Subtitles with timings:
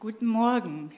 [0.00, 0.88] Guten Morgen.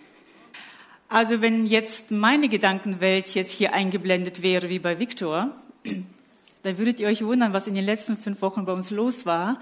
[1.08, 5.50] Also wenn jetzt meine Gedankenwelt jetzt hier eingeblendet wäre wie bei Viktor,
[6.62, 9.58] dann würdet ihr euch wundern, was in den letzten fünf Wochen bei uns los war.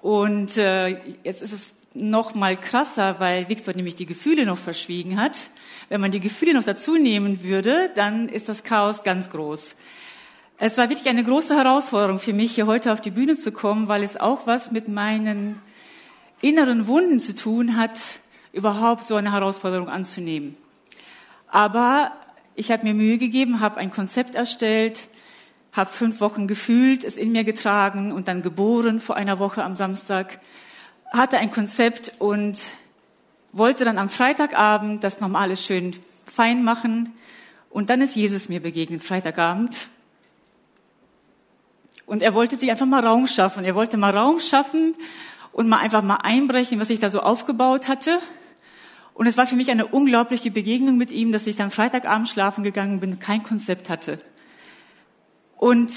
[0.00, 0.90] Und äh,
[1.24, 5.48] jetzt ist es noch mal krasser, weil Viktor nämlich die Gefühle noch verschwiegen hat.
[5.88, 9.74] Wenn man die Gefühle noch dazu nehmen würde, dann ist das Chaos ganz groß.
[10.58, 13.88] Es war wirklich eine große Herausforderung für mich, hier heute auf die Bühne zu kommen,
[13.88, 15.60] weil es auch was mit meinen
[16.40, 17.98] inneren Wunden zu tun hat,
[18.52, 20.56] überhaupt so eine Herausforderung anzunehmen.
[21.48, 22.12] Aber
[22.54, 25.08] ich habe mir Mühe gegeben, habe ein Konzept erstellt,
[25.72, 29.76] habe fünf Wochen gefühlt, es in mir getragen und dann geboren vor einer Woche am
[29.76, 30.40] Samstag,
[31.12, 32.58] hatte ein Konzept und
[33.52, 35.96] wollte dann am Freitagabend das normale schön
[36.26, 37.14] fein machen.
[37.68, 39.88] Und dann ist Jesus mir begegnet, Freitagabend.
[42.06, 43.64] Und er wollte sich einfach mal Raum schaffen.
[43.64, 44.94] Er wollte mal Raum schaffen
[45.52, 48.18] und mal einfach mal einbrechen, was ich da so aufgebaut hatte.
[49.20, 52.64] Und es war für mich eine unglaubliche Begegnung mit ihm, dass ich dann Freitagabend schlafen
[52.64, 54.18] gegangen bin, kein Konzept hatte.
[55.58, 55.92] Und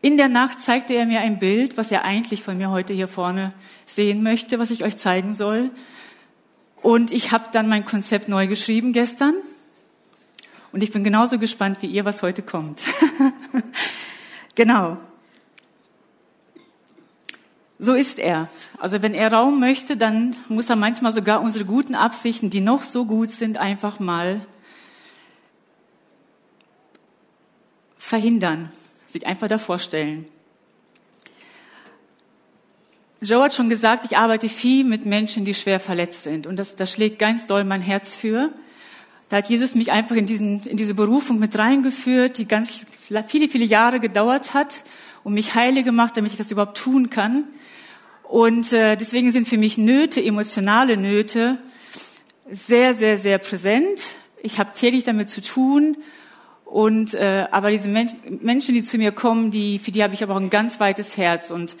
[0.00, 3.08] in der Nacht zeigte er mir ein Bild, was er eigentlich von mir heute hier
[3.08, 3.52] vorne
[3.84, 5.70] sehen möchte, was ich euch zeigen soll.
[6.80, 9.34] Und ich habe dann mein Konzept neu geschrieben gestern.
[10.72, 12.80] Und ich bin genauso gespannt wie ihr, was heute kommt.
[14.54, 14.96] genau.
[17.84, 18.48] So ist er.
[18.78, 22.84] Also wenn er Raum möchte, dann muss er manchmal sogar unsere guten Absichten, die noch
[22.84, 24.46] so gut sind, einfach mal
[27.98, 28.70] verhindern,
[29.08, 30.26] sich einfach davor stellen.
[33.20, 36.46] Joe hat schon gesagt, ich arbeite viel mit Menschen, die schwer verletzt sind.
[36.46, 38.52] Und das, das schlägt ganz doll mein Herz für.
[39.28, 42.84] Da hat Jesus mich einfach in, diesen, in diese Berufung mit reingeführt, die ganz
[43.26, 44.82] viele, viele Jahre gedauert hat
[45.24, 47.42] und mich heile gemacht, damit ich das überhaupt tun kann.
[48.32, 51.58] Und äh, deswegen sind für mich Nöte, emotionale Nöte,
[52.50, 54.06] sehr, sehr, sehr präsent.
[54.42, 55.98] Ich habe täglich damit zu tun.
[56.64, 60.22] Und äh, aber diese Mensch, Menschen, die zu mir kommen, die für die habe ich
[60.22, 61.50] aber auch ein ganz weites Herz.
[61.50, 61.76] Und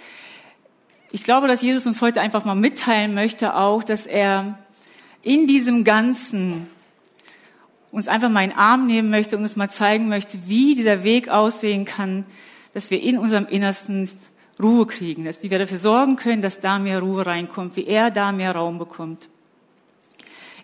[1.10, 4.58] ich glaube, dass Jesus uns heute einfach mal mitteilen möchte, auch, dass er
[5.22, 6.68] in diesem Ganzen
[7.92, 11.02] uns einfach mal in den Arm nehmen möchte und uns mal zeigen möchte, wie dieser
[11.02, 12.26] Weg aussehen kann,
[12.74, 14.10] dass wir in unserem Innersten
[14.60, 18.32] Ruhe kriegen, dass wir dafür sorgen können, dass da mehr Ruhe reinkommt, wie er da
[18.32, 19.28] mehr Raum bekommt.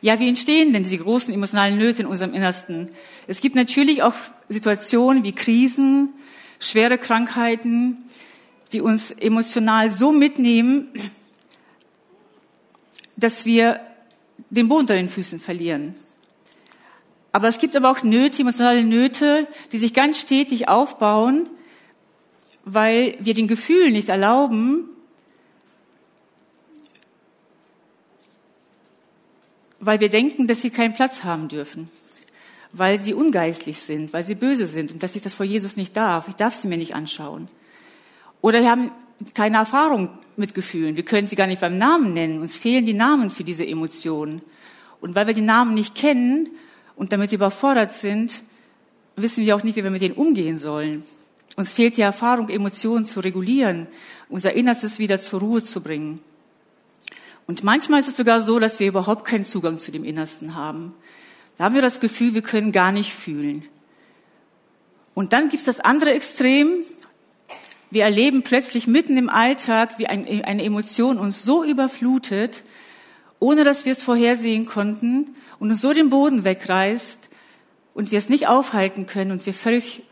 [0.01, 2.91] Ja, wie entstehen denn diese großen emotionalen Nöte in unserem Innersten?
[3.27, 4.15] Es gibt natürlich auch
[4.49, 6.11] Situationen wie Krisen,
[6.61, 8.05] schwere Krankheiten,
[8.73, 10.89] die uns emotional so mitnehmen,
[13.17, 13.81] dass wir
[14.51, 15.97] den Boden unter den Füßen verlieren.
[17.33, 21.49] Aber es gibt aber auch Nöte, emotionale Nöte, die sich ganz stetig aufbauen
[22.71, 24.91] weil wir den Gefühlen nicht erlauben,
[29.81, 31.89] weil wir denken, dass sie keinen Platz haben dürfen,
[32.73, 35.97] weil sie ungeistlich sind, weil sie böse sind und dass ich das vor Jesus nicht
[35.97, 36.29] darf.
[36.29, 37.47] Ich darf sie mir nicht anschauen.
[38.43, 38.91] Oder wir haben
[39.33, 40.95] keine Erfahrung mit Gefühlen.
[40.95, 42.43] Wir können sie gar nicht beim Namen nennen.
[42.43, 44.43] Uns fehlen die Namen für diese Emotionen.
[45.01, 46.51] Und weil wir die Namen nicht kennen
[46.97, 48.43] und damit überfordert sind,
[49.17, 51.03] wissen wir auch nicht, wie wir mit denen umgehen sollen.
[51.59, 53.89] Uns fehlt die Erfahrung, Emotionen zu regulieren,
[54.29, 56.21] unser Innerstes wieder zur Ruhe zu bringen.
[57.49, 60.95] Und manchmal ist es sogar so, dass wir überhaupt keinen Zugang zu dem Innersten haben.
[61.57, 63.65] Da haben wir das Gefühl, wir können gar nicht fühlen.
[65.15, 66.75] Und dann gibt es das andere Extrem.
[67.91, 72.63] Wir erleben plötzlich mitten im Alltag, wie eine Emotion uns so überflutet,
[73.41, 77.19] ohne dass wir es vorhersehen konnten und uns so den Boden wegreißt
[77.95, 80.05] und wir es nicht aufhalten können und wir völlig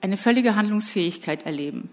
[0.00, 1.90] eine völlige Handlungsfähigkeit erleben.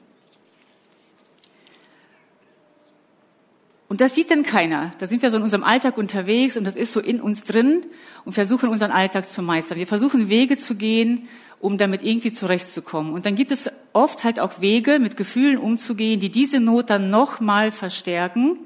[3.87, 4.91] Und das sieht denn keiner.
[4.97, 7.85] Da sind wir so in unserem Alltag unterwegs und das ist so in uns drin
[8.25, 9.77] und versuchen unseren Alltag zu meistern.
[9.77, 11.27] Wir versuchen Wege zu gehen,
[11.59, 13.13] um damit irgendwie zurechtzukommen.
[13.13, 17.09] Und dann gibt es oft halt auch Wege, mit Gefühlen umzugehen, die diese Not dann
[17.09, 18.57] nochmal verstärken.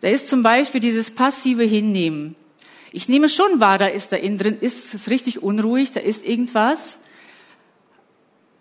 [0.00, 2.36] Da ist zum Beispiel dieses passive Hinnehmen.
[2.92, 6.24] Ich nehme schon wahr, da ist da innen drin, ist es richtig unruhig, da ist
[6.24, 6.98] irgendwas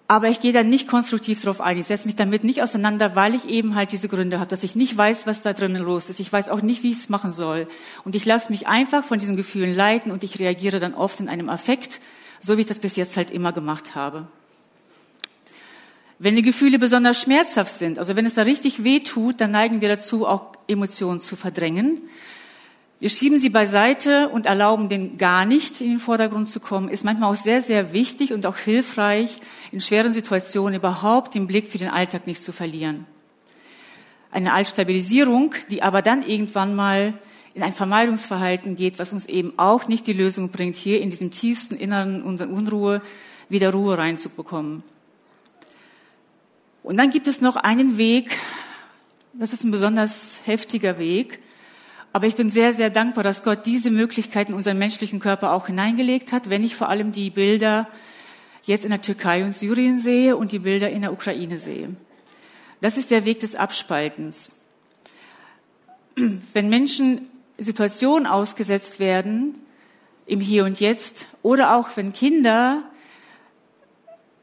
[0.09, 1.77] aber ich gehe dann nicht konstruktiv darauf ein.
[1.77, 4.75] Ich setze mich damit nicht auseinander, weil ich eben halt diese Gründe habe, dass ich
[4.75, 6.19] nicht weiß, was da drinnen los ist.
[6.19, 7.67] Ich weiß auch nicht, wie ich es machen soll.
[8.05, 11.29] Und ich lasse mich einfach von diesen Gefühlen leiten und ich reagiere dann oft in
[11.29, 11.99] einem Affekt,
[12.39, 14.27] so wie ich das bis jetzt halt immer gemacht habe.
[16.17, 19.79] Wenn die Gefühle besonders schmerzhaft sind, also wenn es da richtig weh tut, dann neigen
[19.79, 22.01] wir dazu, auch Emotionen zu verdrängen.
[23.01, 27.05] Wir schieben sie beiseite und erlauben den gar nicht in den Vordergrund zu kommen, ist
[27.05, 29.39] manchmal auch sehr, sehr wichtig und auch hilfreich,
[29.71, 33.05] in schweren Situationen überhaupt den Blick für den Alltag nicht zu verlieren.
[34.31, 37.13] Eine Altstabilisierung, die aber dann irgendwann mal
[37.53, 41.31] in ein Vermeidungsverhalten geht, was uns eben auch nicht die Lösung bringt, hier in diesem
[41.31, 43.01] tiefsten Inneren unserer Unruhe
[43.47, 44.83] wieder Ruhe reinzubekommen.
[46.83, 48.37] Und dann gibt es noch einen Weg,
[49.33, 51.39] das ist ein besonders heftiger Weg,
[52.11, 55.67] aber ich bin sehr, sehr dankbar, dass Gott diese Möglichkeit in unseren menschlichen Körper auch
[55.67, 57.87] hineingelegt hat, wenn ich vor allem die Bilder
[58.63, 61.95] jetzt in der Türkei und Syrien sehe und die Bilder in der Ukraine sehe.
[62.81, 64.51] Das ist der Weg des Abspaltens.
[66.15, 69.55] Wenn Menschen Situationen ausgesetzt werden,
[70.25, 72.83] im Hier und Jetzt, oder auch wenn Kinder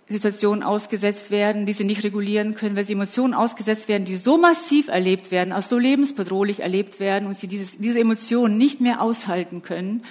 [0.09, 4.39] Situationen ausgesetzt werden, die sie nicht regulieren können, weil sie Emotionen ausgesetzt werden, die so
[4.39, 9.03] massiv erlebt werden, als so lebensbedrohlich erlebt werden und sie dieses, diese Emotionen nicht mehr
[9.03, 10.05] aushalten können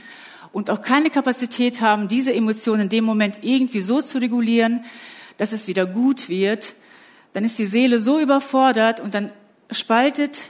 [0.51, 4.83] und auch keine Kapazität haben, diese Emotionen in dem Moment irgendwie so zu regulieren,
[5.37, 6.73] dass es wieder gut wird,
[7.31, 9.31] dann ist die Seele so überfordert und dann
[9.71, 10.49] spaltet,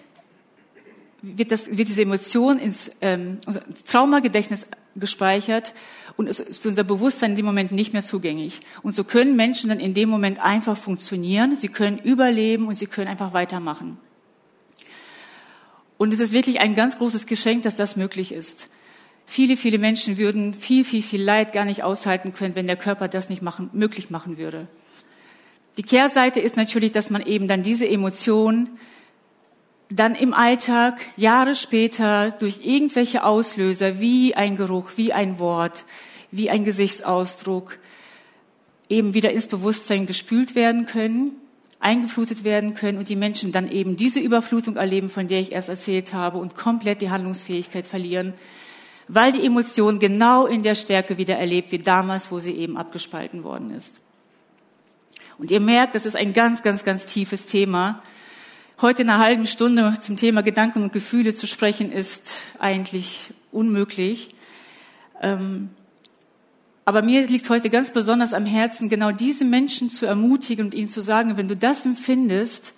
[1.21, 3.39] wird, das, wird diese Emotion ins ähm,
[3.87, 4.65] Traumagedächtnis
[4.95, 5.73] gespeichert
[6.17, 8.59] und es ist für unser Bewusstsein in dem Moment nicht mehr zugänglich.
[8.81, 12.87] Und so können Menschen dann in dem Moment einfach funktionieren, sie können überleben und sie
[12.87, 13.97] können einfach weitermachen.
[15.97, 18.67] Und es ist wirklich ein ganz großes Geschenk, dass das möglich ist.
[19.25, 23.07] Viele, viele Menschen würden viel, viel, viel Leid gar nicht aushalten können, wenn der Körper
[23.07, 24.67] das nicht machen, möglich machen würde.
[25.77, 28.69] Die Kehrseite ist natürlich, dass man eben dann diese Emotion
[29.89, 35.85] dann im Alltag Jahre später durch irgendwelche Auslöser wie ein Geruch, wie ein Wort,
[36.31, 37.77] wie ein Gesichtsausdruck
[38.89, 41.31] eben wieder ins Bewusstsein gespült werden können,
[41.79, 45.69] eingeflutet werden können und die Menschen dann eben diese Überflutung erleben, von der ich erst
[45.69, 48.33] erzählt habe und komplett die Handlungsfähigkeit verlieren,
[49.07, 53.43] weil die Emotion genau in der Stärke wieder erlebt wie damals, wo sie eben abgespalten
[53.43, 53.95] worden ist.
[55.37, 58.01] Und ihr merkt, das ist ein ganz, ganz, ganz tiefes Thema
[58.81, 64.35] Heute in einer halben Stunde zum Thema Gedanken und Gefühle zu sprechen, ist eigentlich unmöglich.
[65.21, 65.69] Ähm,
[66.83, 70.89] aber mir liegt heute ganz besonders am Herzen, genau diese Menschen zu ermutigen und ihnen
[70.89, 72.73] zu sagen, wenn du das empfindest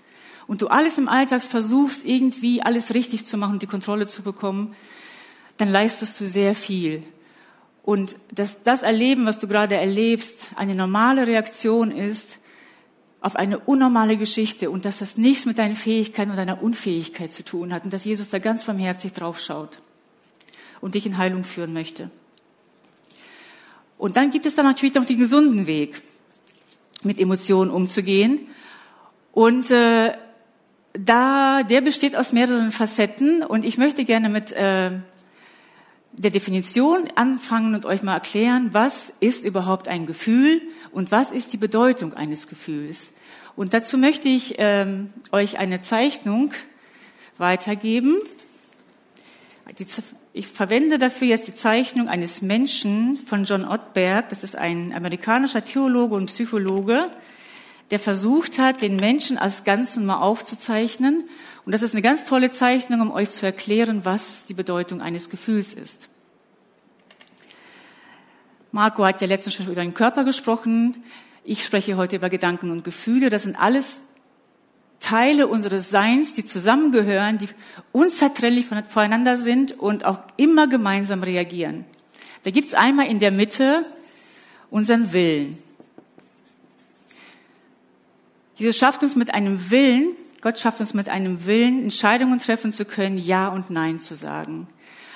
[0.45, 4.21] und du alles im Alltag versuchst, irgendwie alles richtig zu machen und die Kontrolle zu
[4.21, 4.75] bekommen,
[5.57, 7.01] dann leistest du sehr viel.
[7.81, 12.37] Und dass das Erleben, was du gerade erlebst, eine normale Reaktion ist,
[13.19, 17.43] auf eine unnormale Geschichte und dass das nichts mit deinen Fähigkeiten und deiner Unfähigkeit zu
[17.43, 19.79] tun hat und dass Jesus da ganz barmherzig drauf schaut
[20.81, 22.11] und dich in Heilung führen möchte.
[23.97, 25.99] Und dann gibt es dann natürlich noch den gesunden Weg,
[27.03, 28.47] mit Emotionen umzugehen.
[29.31, 30.13] Und äh,
[30.93, 34.91] da, der besteht aus mehreren Facetten und ich möchte gerne mit äh,
[36.13, 40.61] der Definition anfangen und euch mal erklären, was ist überhaupt ein Gefühl
[40.91, 43.11] und was ist die Bedeutung eines Gefühls.
[43.55, 46.53] Und dazu möchte ich ähm, euch eine Zeichnung
[47.37, 48.17] weitergeben.
[50.33, 54.29] Ich verwende dafür jetzt die Zeichnung eines Menschen von John Ottberg.
[54.29, 57.11] Das ist ein amerikanischer Theologe und Psychologe,
[57.91, 61.27] der versucht hat, den Menschen als Ganzen mal aufzuzeichnen.
[61.67, 65.29] Und das ist eine ganz tolle Zeichnung, um euch zu erklären, was die Bedeutung eines
[65.29, 66.07] Gefühls ist.
[68.71, 71.03] Marco hat ja letztens schon über den Körper gesprochen.
[71.43, 73.29] Ich spreche heute über Gedanken und Gefühle.
[73.29, 73.99] Das sind alles
[75.01, 77.49] Teile unseres Seins, die zusammengehören, die
[77.91, 81.83] unzertrennlich voneinander sind und auch immer gemeinsam reagieren.
[82.45, 83.85] Da gibt's einmal in der Mitte
[84.69, 85.57] unseren Willen.
[88.55, 92.85] Jesus schafft uns mit einem Willen, Gott schafft uns mit einem Willen, Entscheidungen treffen zu
[92.85, 94.67] können, Ja und Nein zu sagen.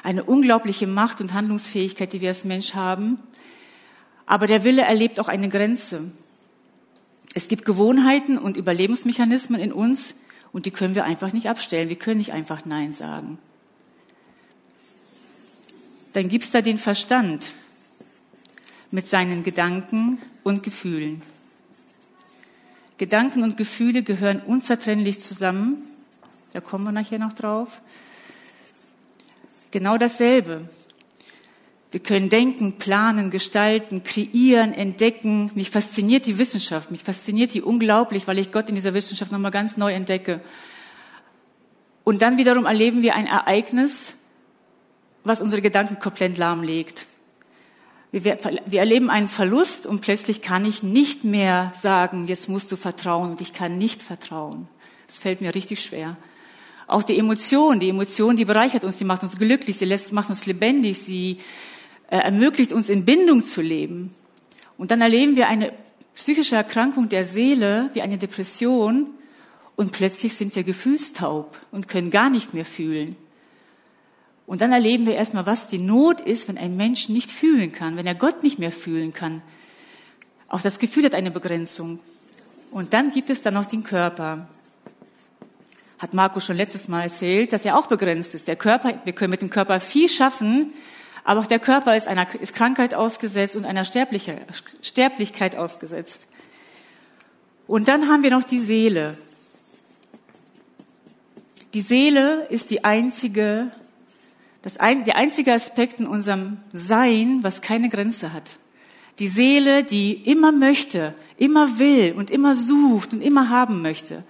[0.04, 3.20] Eine unglaubliche Macht und Handlungsfähigkeit, die wir als Mensch haben.
[4.26, 6.12] Aber der Wille erlebt auch eine Grenze.
[7.34, 10.16] Es gibt Gewohnheiten und Überlebensmechanismen in uns
[10.52, 11.90] und die können wir einfach nicht abstellen.
[11.90, 13.38] Wir können nicht einfach Nein sagen.
[16.14, 17.52] Dann gibt es da den Verstand
[18.90, 21.22] mit seinen Gedanken und Gefühlen.
[23.02, 25.82] Gedanken und Gefühle gehören unzertrennlich zusammen.
[26.54, 27.82] Da kommen wir nachher noch drauf.
[29.72, 30.70] Genau dasselbe.
[31.90, 35.50] Wir können denken, planen, gestalten, kreieren, entdecken.
[35.56, 36.92] Mich fasziniert die Wissenschaft.
[36.92, 40.40] Mich fasziniert die unglaublich, weil ich Gott in dieser Wissenschaft nochmal ganz neu entdecke.
[42.04, 44.14] Und dann wiederum erleben wir ein Ereignis,
[45.24, 47.08] was unsere Gedanken komplett lahmlegt.
[48.12, 52.76] Wir, wir erleben einen Verlust und plötzlich kann ich nicht mehr sagen, jetzt musst du
[52.76, 54.68] vertrauen und ich kann nicht vertrauen.
[55.08, 56.18] Es fällt mir richtig schwer.
[56.88, 60.30] Auch die Emotion, die Emotion, die bereichert uns, die macht uns glücklich, sie lässt, macht
[60.30, 61.38] uns lebendig, sie
[62.10, 64.14] äh, ermöglicht uns in Bindung zu leben.
[64.78, 65.72] Und dann erleben wir eine
[66.14, 69.08] psychische Erkrankung der Seele wie eine Depression
[69.78, 73.16] und plötzlich sind wir gefühlstaub und können gar nicht mehr fühlen.
[74.52, 77.96] Und dann erleben wir erstmal, was die Not ist, wenn ein Mensch nicht fühlen kann,
[77.96, 79.42] wenn er Gott nicht mehr fühlen kann.
[80.50, 82.02] Auch das Gefühl hat eine Begrenzung.
[82.70, 84.50] Und dann gibt es dann noch den Körper.
[86.00, 88.50] Hat Marco schon letztes Mal erzählt, dass er auch begrenzt ist.
[88.50, 90.74] Der Körper, wir können mit dem Körper viel schaffen,
[91.24, 96.28] aber auch der Körper ist einer ist Krankheit ausgesetzt und einer Sterblichkeit ausgesetzt.
[97.68, 99.18] Und dann haben wir noch die Seele.
[101.74, 103.72] Die Seele ist die einzige,
[104.62, 108.58] das ein, der einzige Aspekt in unserem Sein, was keine Grenze hat.
[109.20, 114.24] Die Seele, die immer möchte, immer will und immer sucht und immer haben möchte.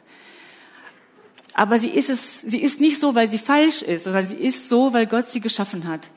[1.54, 4.70] Aber sie ist es, sie ist nicht so, weil sie falsch ist, sondern sie ist
[4.70, 6.10] so, weil Gott sie geschaffen hat.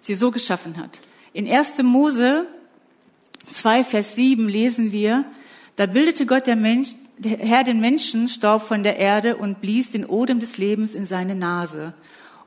[0.00, 0.98] Sie so geschaffen hat.
[1.32, 1.82] In 1.
[1.82, 2.46] Mose
[3.44, 5.24] 2, Vers 7 lesen wir,
[5.76, 9.90] da bildete Gott der, Mensch, der Herr den Menschen Staub von der Erde und blies
[9.90, 11.94] den Odem des Lebens in seine Nase.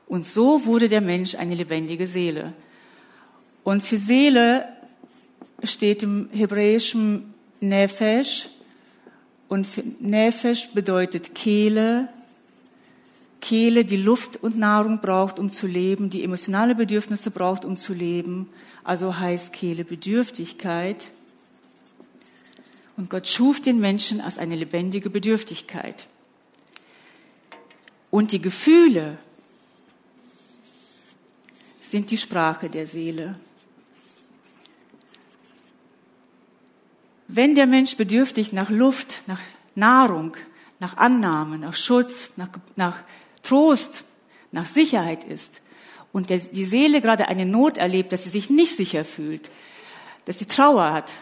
[0.06, 2.52] Und so wurde der Mensch eine lebendige Seele.
[3.62, 4.68] Und für Seele
[5.62, 8.48] steht im hebräischen Nefesh.
[9.48, 9.66] Und
[10.00, 12.08] Nefesh bedeutet Kehle,
[13.40, 17.92] Kehle, die Luft und Nahrung braucht, um zu leben, die emotionale Bedürfnisse braucht, um zu
[17.92, 18.48] leben.
[18.84, 21.10] Also heißt Kehle Bedürftigkeit.
[22.96, 26.06] Und Gott schuf den Menschen als eine lebendige Bedürftigkeit.
[28.10, 29.18] Und die Gefühle
[31.94, 33.36] sind die Sprache der Seele.
[37.28, 39.38] Wenn der Mensch bedürftig nach Luft, nach
[39.76, 40.36] Nahrung,
[40.80, 43.04] nach Annahme, nach Schutz, nach, nach
[43.44, 44.02] Trost,
[44.50, 45.62] nach Sicherheit ist
[46.12, 49.52] und der, die Seele gerade eine Not erlebt, dass sie sich nicht sicher fühlt,
[50.24, 51.12] dass sie Trauer hat,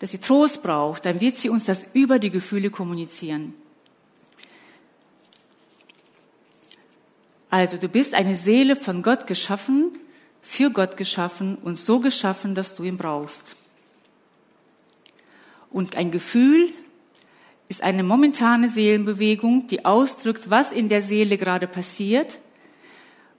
[0.00, 3.54] dass sie Trost braucht, dann wird sie uns das über die Gefühle kommunizieren.
[7.48, 9.92] Also du bist eine Seele von Gott geschaffen,
[10.42, 13.56] für Gott geschaffen und so geschaffen, dass du ihn brauchst.
[15.70, 16.72] Und ein Gefühl
[17.68, 22.40] ist eine momentane Seelenbewegung, die ausdrückt, was in der Seele gerade passiert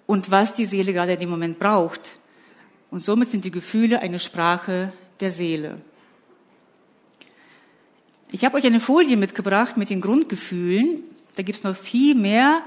[0.07, 2.15] und was die Seele gerade in dem Moment braucht.
[2.91, 5.81] Und somit sind die Gefühle eine Sprache der Seele.
[8.31, 11.03] Ich habe euch eine Folie mitgebracht mit den Grundgefühlen.
[11.35, 12.61] Da gibt es noch viel mehr.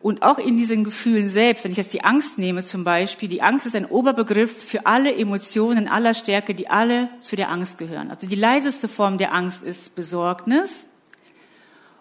[0.00, 3.42] Und auch in diesen Gefühlen selbst, wenn ich jetzt die Angst nehme zum Beispiel, die
[3.42, 8.10] Angst ist ein Oberbegriff für alle Emotionen aller Stärke, die alle zu der Angst gehören.
[8.10, 10.86] Also die leiseste Form der Angst ist Besorgnis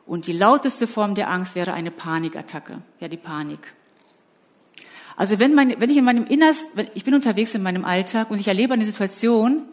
[0.06, 3.74] und die lauteste Form der Angst wäre eine Panikattacke, ja die Panik.
[5.16, 8.39] Also wenn, mein, wenn ich in meinem Innersten, ich bin unterwegs in meinem Alltag und
[8.39, 9.63] ich erlebe eine Situation,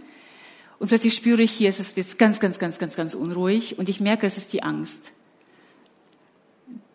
[0.78, 3.88] und plötzlich spüre ich hier, es ist jetzt ganz, ganz, ganz, ganz, ganz unruhig und
[3.88, 5.12] ich merke, es ist die Angst.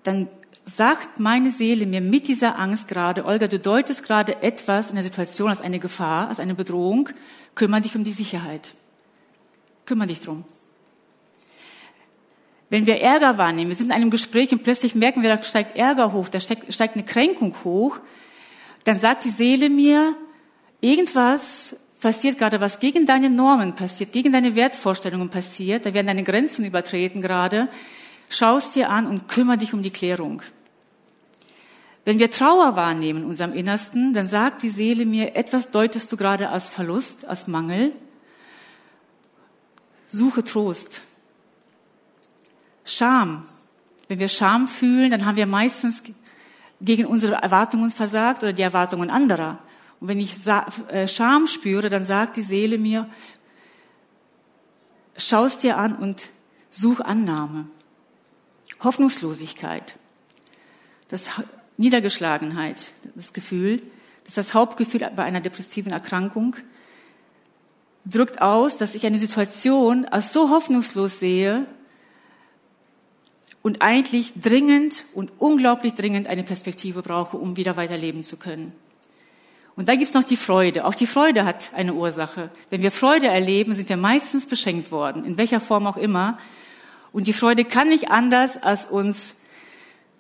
[0.03, 0.27] Dann
[0.69, 5.03] sagt meine Seele mir mit dieser Angst gerade, Olga, du deutest gerade etwas in der
[5.03, 7.09] Situation als eine Gefahr, als eine Bedrohung,
[7.55, 8.73] kümmere dich um die Sicherheit.
[9.85, 10.43] Kümmere dich drum.
[12.69, 15.75] Wenn wir Ärger wahrnehmen, wir sind in einem Gespräch und plötzlich merken wir, da steigt
[15.75, 17.99] Ärger hoch, da steigt, eine Kränkung hoch,
[18.83, 20.15] dann sagt die Seele mir,
[20.79, 26.23] irgendwas passiert gerade was gegen deine Normen passiert, gegen deine Wertvorstellungen passiert, da werden deine
[26.23, 27.69] Grenzen übertreten gerade,
[28.29, 30.43] schaust dir an und kümmere dich um die Klärung.
[32.09, 36.17] Wenn wir Trauer wahrnehmen in unserem Innersten, dann sagt die Seele mir, etwas deutest du
[36.17, 37.91] gerade als Verlust, als Mangel.
[40.07, 41.01] Suche Trost.
[42.83, 43.45] Scham.
[44.07, 46.01] Wenn wir Scham fühlen, dann haben wir meistens
[46.81, 49.59] gegen unsere Erwartungen versagt oder die Erwartungen anderer.
[49.99, 53.07] Und wenn ich äh, Scham spüre, dann sagt die Seele mir,
[55.15, 56.31] schau es dir an und
[56.71, 57.67] such Annahme.
[58.79, 59.95] Hoffnungslosigkeit,
[61.09, 61.29] das
[61.79, 63.81] Niedergeschlagenheit, das Gefühl,
[64.24, 66.57] das ist das Hauptgefühl bei einer depressiven Erkrankung,
[68.03, 71.65] drückt aus, dass ich eine Situation als so hoffnungslos sehe
[73.62, 78.74] und eigentlich dringend und unglaublich dringend eine Perspektive brauche, um wieder weiterleben zu können.
[79.77, 80.83] Und da gibt's noch die Freude.
[80.83, 82.50] Auch die Freude hat eine Ursache.
[82.69, 86.38] Wenn wir Freude erleben, sind wir meistens beschenkt worden, in welcher Form auch immer.
[87.13, 89.36] Und die Freude kann nicht anders, als uns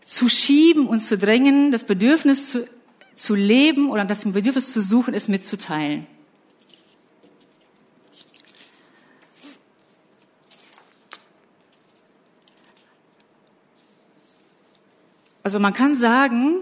[0.09, 2.65] zu schieben und zu drängen, das Bedürfnis zu,
[3.13, 6.07] zu leben oder das Bedürfnis zu suchen, es mitzuteilen.
[15.43, 16.61] Also man kann sagen,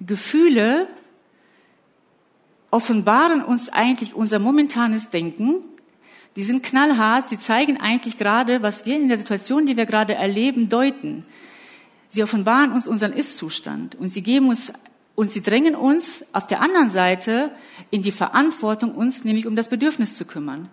[0.00, 0.88] Gefühle
[2.72, 5.62] offenbaren uns eigentlich unser momentanes Denken.
[6.34, 10.16] Die sind knallhart, sie zeigen eigentlich gerade, was wir in der Situation, die wir gerade
[10.16, 11.24] erleben, deuten.
[12.10, 14.70] Sie offenbaren uns unseren Ist-Zustand und sie geben uns
[15.20, 17.50] Und sie drängen uns auf der anderen Seite
[17.90, 20.70] in die Verantwortung, uns nämlich um das Bedürfnis zu kümmern.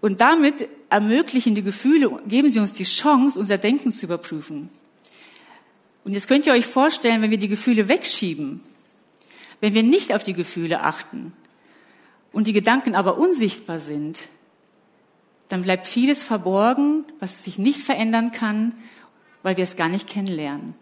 [0.00, 4.68] Und damit ermöglichen die Gefühle, geben sie uns die Chance, unser Denken zu überprüfen.
[6.02, 8.60] Und jetzt könnt ihr euch vorstellen, wenn wir die Gefühle wegschieben,
[9.60, 11.32] wenn wir nicht auf die Gefühle achten
[12.32, 14.28] und die Gedanken aber unsichtbar sind,
[15.48, 18.72] dann bleibt vieles verborgen, was sich nicht verändern kann,
[19.42, 20.74] weil wir es gar nicht kennenlernen.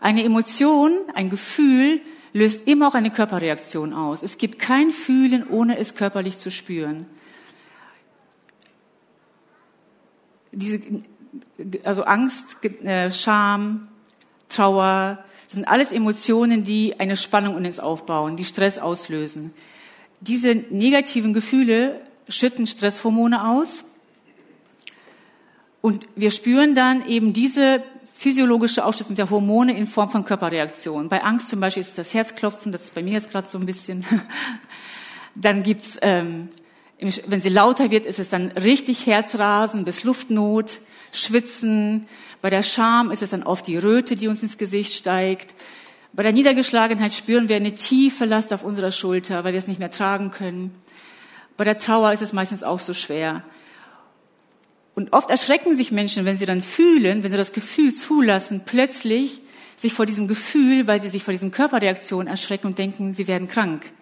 [0.00, 2.00] Eine Emotion, ein Gefühl
[2.32, 4.22] löst immer auch eine Körperreaktion aus.
[4.22, 7.06] Es gibt kein Fühlen, ohne es körperlich zu spüren.
[10.52, 10.80] Diese,
[11.84, 13.88] also Angst, äh, Scham,
[14.48, 19.52] Trauer, sind alles Emotionen, die eine Spannung in uns aufbauen, die Stress auslösen.
[20.20, 23.84] Diese negativen Gefühle schütten Stresshormone aus.
[25.80, 27.82] Und wir spüren dann eben diese
[28.14, 31.08] physiologische Ausschüttung der Hormone in Form von Körperreaktionen.
[31.08, 33.64] Bei Angst zum Beispiel ist das Herzklopfen, das ist bei mir jetzt gerade so ein
[33.64, 34.04] bisschen.
[35.34, 36.50] dann gibt's, ähm,
[36.98, 40.80] wenn sie lauter wird, ist es dann richtig Herzrasen bis Luftnot,
[41.12, 42.06] Schwitzen.
[42.42, 45.54] Bei der Scham ist es dann oft die Röte, die uns ins Gesicht steigt.
[46.12, 49.78] Bei der Niedergeschlagenheit spüren wir eine tiefe Last auf unserer Schulter, weil wir es nicht
[49.78, 50.74] mehr tragen können.
[51.60, 53.44] Bei der Trauer ist es meistens auch so schwer.
[54.94, 59.42] Und oft erschrecken sich Menschen, wenn sie dann fühlen, wenn sie das Gefühl zulassen, plötzlich
[59.76, 63.46] sich vor diesem Gefühl, weil sie sich vor diesem Körperreaktion erschrecken und denken, sie werden
[63.46, 63.92] krank.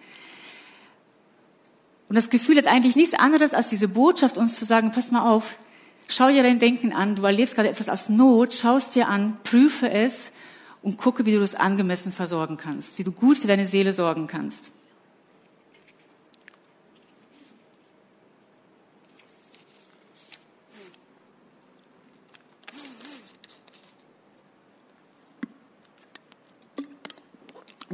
[2.09, 5.29] Und das Gefühl hat eigentlich nichts anderes als diese Botschaft, uns zu sagen, pass mal
[5.29, 5.57] auf,
[6.07, 9.91] schau dir dein Denken an, du erlebst gerade etwas aus Not, schaust dir an, prüfe
[9.91, 10.31] es
[10.81, 14.29] und gucke, wie du es angemessen versorgen kannst, wie du gut für deine Seele sorgen
[14.29, 14.71] kannst.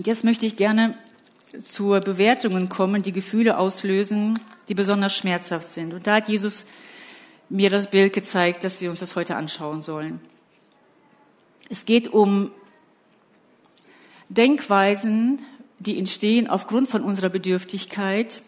[0.06, 0.96] Jetzt möchte ich gerne
[1.66, 5.94] zur Bewertungen kommen, die Gefühle auslösen, die besonders schmerzhaft sind.
[5.94, 6.64] Und da hat Jesus
[7.48, 10.20] mir das Bild gezeigt, dass wir uns das heute anschauen sollen.
[11.70, 12.50] Es geht um
[14.28, 15.40] Denkweisen,
[15.78, 18.42] die entstehen aufgrund von unserer Bedürftigkeit,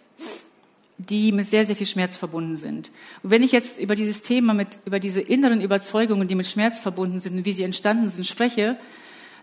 [0.99, 2.91] die mit sehr, sehr viel Schmerz verbunden sind.
[3.23, 6.79] Und wenn ich jetzt über dieses Thema, mit, über diese inneren Überzeugungen, die mit Schmerz
[6.79, 8.79] verbunden sind und wie sie entstanden sind, spreche,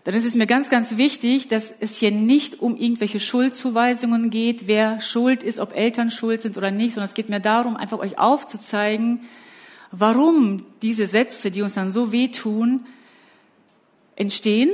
[0.04, 4.66] dann ist es mir ganz, ganz wichtig, dass es hier nicht um irgendwelche Schuldzuweisungen geht,
[4.66, 7.98] wer schuld ist, ob Eltern schuld sind oder nicht, sondern es geht mir darum, einfach
[7.98, 9.22] euch aufzuzeigen,
[9.90, 12.86] warum diese Sätze, die uns dann so wehtun,
[14.14, 14.72] entstehen,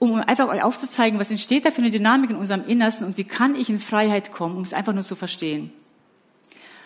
[0.00, 3.24] um einfach euch aufzuzeigen, was entsteht da für eine Dynamik in unserem Innersten und wie
[3.24, 5.72] kann ich in Freiheit kommen, um es einfach nur zu verstehen.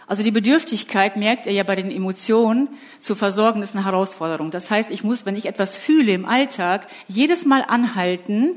[0.08, 2.68] Also die Bedürftigkeit, merkt ihr ja bei den Emotionen,
[2.98, 4.50] zu versorgen, ist eine Herausforderung.
[4.50, 8.56] Das heißt, ich muss, wenn ich etwas fühle im Alltag, jedes Mal anhalten,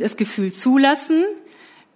[0.00, 1.24] das Gefühl zulassen,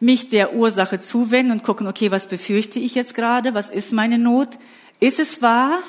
[0.00, 3.52] mich der Ursache zuwenden und gucken, okay, was befürchte ich jetzt gerade?
[3.52, 4.48] Was ist meine Not?
[4.98, 5.80] Ist es wahr?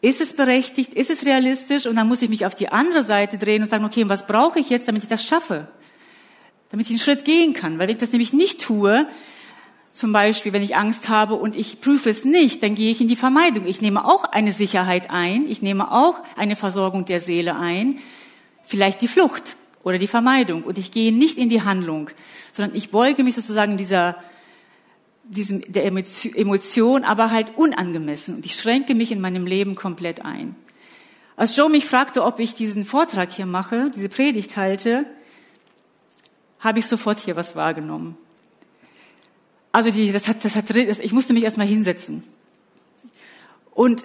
[0.00, 0.94] Ist es berechtigt?
[0.94, 1.86] Ist es realistisch?
[1.86, 4.58] Und dann muss ich mich auf die andere Seite drehen und sagen, okay, was brauche
[4.58, 5.68] ich jetzt, damit ich das schaffe?
[6.70, 7.74] Damit ich einen Schritt gehen kann.
[7.74, 9.06] Weil wenn ich das nämlich nicht tue,
[9.92, 13.08] zum Beispiel, wenn ich Angst habe und ich prüfe es nicht, dann gehe ich in
[13.08, 13.66] die Vermeidung.
[13.66, 17.98] Ich nehme auch eine Sicherheit ein, ich nehme auch eine Versorgung der Seele ein,
[18.62, 20.62] vielleicht die Flucht oder die Vermeidung.
[20.62, 22.08] Und ich gehe nicht in die Handlung,
[22.52, 24.16] sondern ich beuge mich sozusagen dieser,
[25.24, 28.36] diesem, der Emotion, aber halt unangemessen.
[28.36, 30.56] Und ich schränke mich in meinem Leben komplett ein.
[31.36, 35.04] Als Joe mich fragte, ob ich diesen Vortrag hier mache, diese Predigt halte,
[36.60, 38.16] habe ich sofort hier was wahrgenommen.
[39.72, 42.22] Also die, das hat, das hat, ich musste mich erstmal hinsetzen.
[43.74, 44.04] Und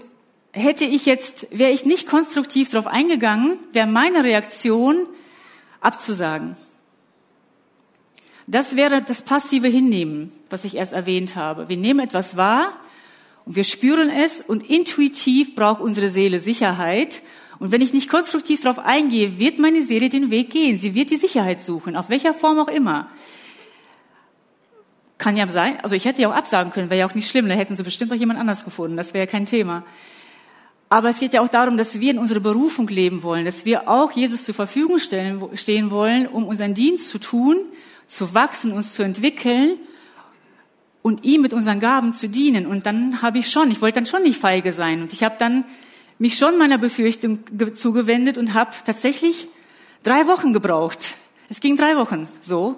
[0.54, 5.06] hätte ich jetzt, wäre ich nicht konstruktiv darauf eingegangen, wäre meine Reaktion
[5.82, 6.56] abzusagen.
[8.48, 11.68] Das wäre das passive Hinnehmen, was ich erst erwähnt habe.
[11.68, 12.74] Wir nehmen etwas wahr
[13.46, 17.22] und wir spüren es und intuitiv braucht unsere Seele Sicherheit.
[17.60, 20.80] Und wenn ich nicht konstruktiv darauf eingehe, wird meine Seele den Weg gehen.
[20.80, 23.10] Sie wird die Sicherheit suchen, auf welcher Form auch immer.
[25.18, 27.50] Kann ja sein, also ich hätte ja auch absagen können, wäre ja auch nicht schlimm,
[27.50, 29.84] da hätten sie bestimmt auch jemand anders gefunden, das wäre ja kein Thema.
[30.90, 33.90] Aber es geht ja auch darum, dass wir in unserer Berufung leben wollen, dass wir
[33.90, 37.58] auch Jesus zur Verfügung stellen, stehen wollen, um unseren Dienst zu tun,
[38.08, 39.78] zu wachsen, uns zu entwickeln
[41.02, 42.66] und ihm mit unseren Gaben zu dienen.
[42.66, 45.02] Und dann habe ich schon, ich wollte dann schon nicht feige sein.
[45.02, 45.66] Und ich habe dann
[46.20, 47.40] mich schon meiner Befürchtung
[47.76, 49.50] zugewendet und habe tatsächlich
[50.04, 51.16] drei Wochen gebraucht.
[51.50, 52.76] Es ging drei Wochen, so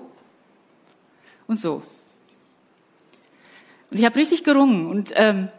[1.48, 1.84] und so.
[3.92, 4.88] Und ich habe richtig gerungen.
[4.88, 5.50] Und ähm,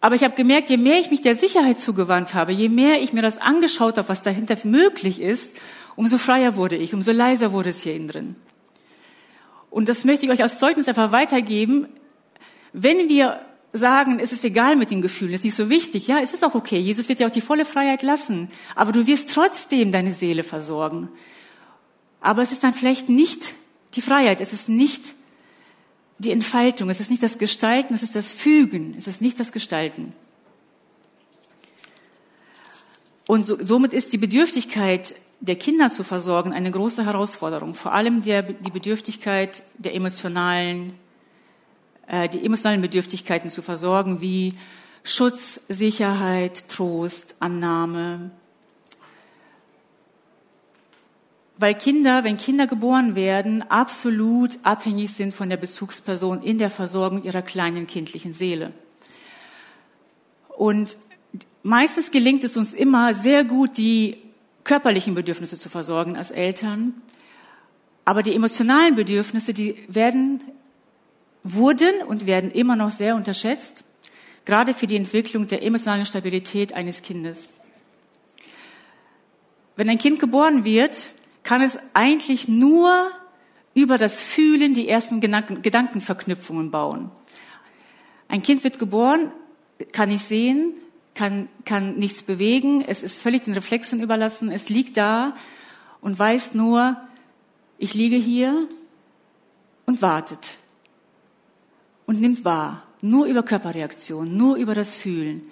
[0.00, 3.12] Aber ich habe gemerkt, je mehr ich mich der Sicherheit zugewandt habe, je mehr ich
[3.12, 5.56] mir das angeschaut habe, was dahinter möglich ist,
[5.96, 8.36] umso freier wurde ich, umso leiser wurde es hier innen drin.
[9.68, 11.88] Und das möchte ich euch als Zeugnis einfach weitergeben.
[12.72, 13.40] Wenn wir
[13.72, 16.44] sagen, es ist egal mit den Gefühlen, es ist nicht so wichtig, ja, es ist
[16.44, 16.78] auch okay.
[16.78, 18.48] Jesus wird dir auch die volle Freiheit lassen.
[18.76, 21.08] Aber du wirst trotzdem deine Seele versorgen.
[22.20, 23.54] Aber es ist dann vielleicht nicht
[23.94, 25.14] die Freiheit, es ist nicht
[26.18, 29.52] die Entfaltung, es ist nicht das Gestalten, es ist das Fügen, es ist nicht das
[29.52, 30.12] Gestalten.
[33.26, 38.22] Und so, somit ist die Bedürftigkeit der Kinder zu versorgen eine große Herausforderung, vor allem
[38.22, 40.94] der, die Bedürftigkeit der emotionalen,
[42.06, 44.54] äh, die emotionalen Bedürftigkeiten zu versorgen, wie
[45.02, 48.30] Schutz, Sicherheit, Trost, Annahme,
[51.58, 57.22] weil Kinder, wenn Kinder geboren werden, absolut abhängig sind von der Bezugsperson in der Versorgung
[57.22, 58.72] ihrer kleinen kindlichen Seele.
[60.48, 60.96] Und
[61.62, 64.18] meistens gelingt es uns immer sehr gut, die
[64.64, 66.94] körperlichen Bedürfnisse zu versorgen als Eltern.
[68.04, 70.42] Aber die emotionalen Bedürfnisse, die werden,
[71.42, 73.84] wurden und werden immer noch sehr unterschätzt,
[74.44, 77.48] gerade für die Entwicklung der emotionalen Stabilität eines Kindes.
[79.76, 81.10] Wenn ein Kind geboren wird,
[81.46, 83.08] kann es eigentlich nur
[83.72, 87.10] über das Fühlen die ersten Gedankenverknüpfungen bauen.
[88.26, 89.30] Ein Kind wird geboren,
[89.92, 90.74] kann nicht sehen,
[91.14, 95.36] kann, kann nichts bewegen, es ist völlig den Reflexen überlassen, es liegt da
[96.00, 96.96] und weiß nur,
[97.78, 98.66] ich liege hier
[99.86, 100.58] und wartet
[102.06, 105.46] und nimmt wahr, nur über Körperreaktionen, nur über das Fühlen.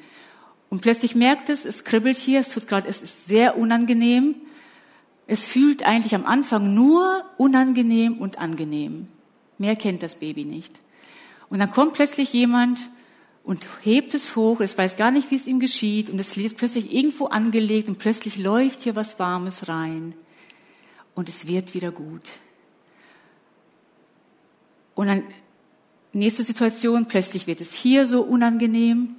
[0.70, 4.35] Und plötzlich merkt es, es kribbelt hier, es tut gerade, es ist sehr unangenehm
[5.26, 9.08] es fühlt eigentlich am Anfang nur unangenehm und angenehm.
[9.58, 10.80] Mehr kennt das Baby nicht.
[11.48, 12.90] Und dann kommt plötzlich jemand
[13.42, 16.56] und hebt es hoch, es weiß gar nicht, wie es ihm geschieht, und es wird
[16.56, 20.14] plötzlich irgendwo angelegt und plötzlich läuft hier was Warmes rein.
[21.14, 22.32] Und es wird wieder gut.
[24.94, 25.22] Und dann
[26.12, 29.16] nächste Situation, plötzlich wird es hier so unangenehm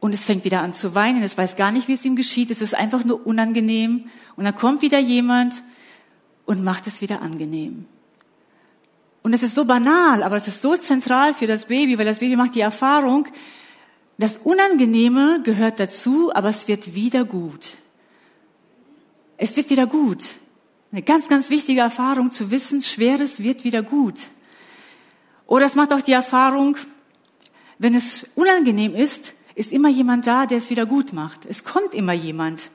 [0.00, 2.50] und es fängt wieder an zu weinen, es weiß gar nicht, wie es ihm geschieht,
[2.50, 4.08] es ist einfach nur unangenehm.
[4.36, 5.62] Und dann kommt wieder jemand
[6.46, 7.86] und macht es wieder angenehm.
[9.22, 12.20] Und es ist so banal, aber es ist so zentral für das Baby, weil das
[12.20, 13.26] Baby macht die Erfahrung,
[14.16, 17.76] das Unangenehme gehört dazu, aber es wird wieder gut.
[19.36, 20.24] Es wird wieder gut.
[20.90, 24.18] Eine ganz, ganz wichtige Erfahrung zu wissen, Schweres wird wieder gut.
[25.46, 26.76] Oder es macht auch die Erfahrung,
[27.78, 31.44] wenn es unangenehm ist, ist immer jemand da, der es wieder gut macht.
[31.44, 32.70] Es kommt immer jemand.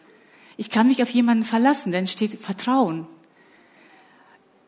[0.58, 3.08] Ich kann mich auf jemanden verlassen, dann steht Vertrauen.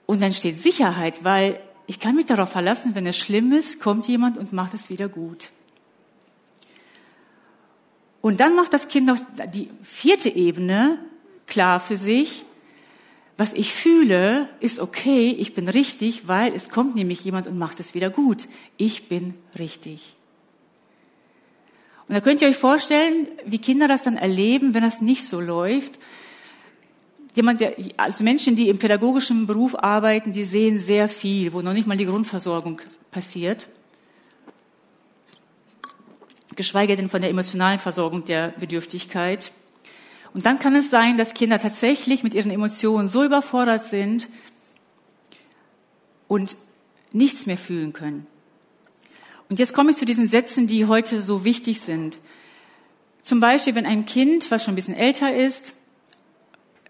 [0.05, 4.07] Und dann steht Sicherheit, weil ich kann mich darauf verlassen, wenn es schlimm ist, kommt
[4.07, 5.51] jemand und macht es wieder gut.
[8.21, 9.19] Und dann macht das Kind noch
[9.53, 10.99] die vierte Ebene
[11.47, 12.45] klar für sich.
[13.35, 17.81] Was ich fühle, ist okay, ich bin richtig, weil es kommt nämlich jemand und macht
[17.81, 18.47] es wieder gut.
[18.77, 20.15] Ich bin richtig.
[22.07, 25.39] Und da könnt ihr euch vorstellen, wie Kinder das dann erleben, wenn das nicht so
[25.39, 25.99] läuft.
[27.33, 31.73] Jemand, der, also Menschen, die im pädagogischen Beruf arbeiten, die sehen sehr viel, wo noch
[31.73, 32.79] nicht mal die Grundversorgung
[33.11, 33.67] passiert.
[36.55, 39.51] Geschweige denn von der emotionalen Versorgung der Bedürftigkeit.
[40.33, 44.29] Und dann kann es sein, dass Kinder tatsächlich mit ihren Emotionen so überfordert sind
[46.27, 46.55] und
[47.11, 48.27] nichts mehr fühlen können.
[49.49, 52.17] Und jetzt komme ich zu diesen Sätzen, die heute so wichtig sind.
[53.21, 55.73] Zum Beispiel, wenn ein Kind, was schon ein bisschen älter ist,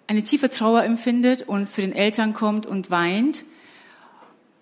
[0.07, 3.43] eine tiefe Trauer empfindet und zu den Eltern kommt und weint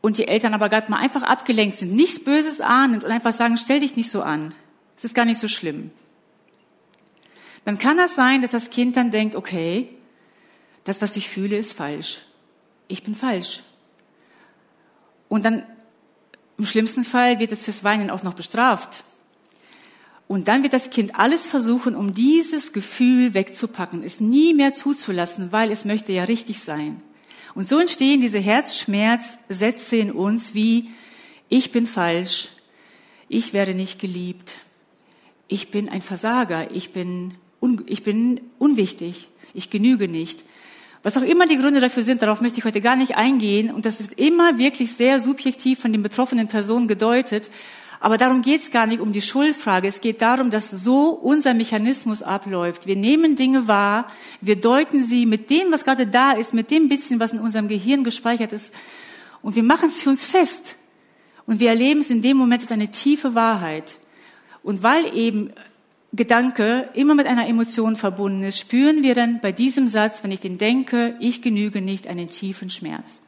[0.01, 3.58] und die Eltern aber gerade mal einfach abgelenkt sind, nichts Böses ahnend und einfach sagen,
[3.58, 4.53] stell dich nicht so an,
[4.97, 5.91] es ist gar nicht so schlimm.
[7.65, 9.89] Dann kann das sein, dass das Kind dann denkt, okay,
[10.84, 12.19] das, was ich fühle, ist falsch.
[12.88, 13.63] Ich bin falsch.
[15.29, 15.65] Und dann
[16.58, 19.04] im schlimmsten Fall wird es fürs Weinen auch noch bestraft.
[20.28, 25.52] Und dann wird das Kind alles versuchen, um dieses Gefühl wegzupacken, es nie mehr zuzulassen,
[25.52, 27.02] weil es möchte ja richtig sein.
[27.56, 30.89] Und so entstehen diese Herzschmerzsätze in uns wie,
[31.50, 32.50] ich bin falsch,
[33.30, 34.56] ich werde nicht geliebt,
[35.48, 37.36] ich bin ein Versager, ich bin,
[37.86, 40.44] ich bin unwichtig, ich genüge nicht.
[41.04, 43.72] Was auch immer die Gründe dafür sind, darauf möchte ich heute gar nicht eingehen.
[43.72, 47.52] Und das wird immer wirklich sehr subjektiv von den betroffenen Personen gedeutet.
[48.00, 49.88] Aber darum geht es gar nicht um die Schuldfrage.
[49.88, 52.88] Es geht darum, dass so unser Mechanismus abläuft.
[52.88, 56.88] Wir nehmen Dinge wahr, wir deuten sie mit dem, was gerade da ist, mit dem
[56.88, 58.74] bisschen, was in unserem Gehirn gespeichert ist.
[59.42, 60.78] Und wir machen es für uns fest.
[61.46, 63.98] Und wir erleben es in dem Moment als eine tiefe Wahrheit.
[64.63, 65.52] Und weil eben
[66.15, 70.39] Gedanke immer mit einer Emotion verbunden ist, spüren wir dann bei diesem Satz, wenn ich
[70.39, 73.19] den denke, ich genüge nicht, einen tiefen Schmerz.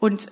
[0.00, 0.28] Und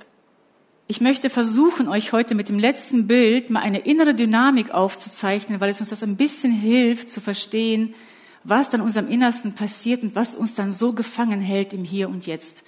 [0.86, 5.70] ich möchte versuchen, euch heute mit dem letzten Bild mal eine innere Dynamik aufzuzeichnen, weil
[5.70, 7.94] es uns das ein bisschen hilft zu verstehen,
[8.42, 12.26] was dann unserem Innersten passiert und was uns dann so gefangen hält im Hier und
[12.26, 12.64] Jetzt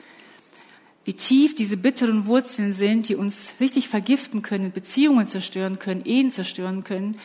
[1.07, 6.33] wie tief diese bitteren Wurzeln sind, die uns richtig vergiften können, Beziehungen zerstören können, Ehen
[6.33, 7.17] zerstören können,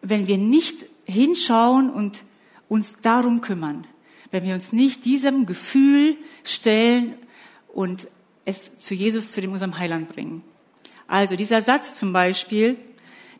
[0.00, 2.22] wenn wir nicht hinschauen und
[2.68, 3.84] uns darum kümmern,
[4.30, 7.14] wenn wir uns nicht diesem Gefühl stellen
[7.66, 8.06] und
[8.44, 10.44] es zu Jesus, zu dem unserem Heiland bringen.
[11.08, 12.76] Also dieser Satz zum Beispiel,